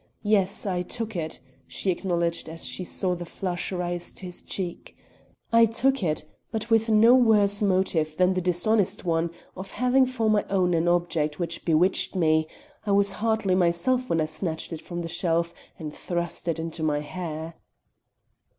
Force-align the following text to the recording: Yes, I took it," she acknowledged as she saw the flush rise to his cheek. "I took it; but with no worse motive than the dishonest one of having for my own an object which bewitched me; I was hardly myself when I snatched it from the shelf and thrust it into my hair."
Yes, 0.23 0.65
I 0.65 0.81
took 0.81 1.15
it," 1.15 1.39
she 1.67 1.91
acknowledged 1.91 2.49
as 2.49 2.65
she 2.65 2.83
saw 2.83 3.13
the 3.13 3.23
flush 3.23 3.71
rise 3.71 4.11
to 4.13 4.25
his 4.25 4.41
cheek. 4.41 4.97
"I 5.53 5.67
took 5.67 6.01
it; 6.01 6.25
but 6.51 6.71
with 6.71 6.89
no 6.89 7.13
worse 7.13 7.61
motive 7.61 8.17
than 8.17 8.33
the 8.33 8.41
dishonest 8.41 9.05
one 9.05 9.29
of 9.55 9.69
having 9.73 10.07
for 10.07 10.27
my 10.27 10.43
own 10.49 10.73
an 10.73 10.87
object 10.87 11.37
which 11.37 11.65
bewitched 11.65 12.15
me; 12.15 12.47
I 12.83 12.93
was 12.93 13.11
hardly 13.11 13.53
myself 13.53 14.09
when 14.09 14.19
I 14.21 14.25
snatched 14.25 14.73
it 14.73 14.81
from 14.81 15.03
the 15.03 15.07
shelf 15.07 15.53
and 15.77 15.93
thrust 15.93 16.47
it 16.47 16.57
into 16.57 16.81
my 16.81 17.01
hair." 17.01 17.53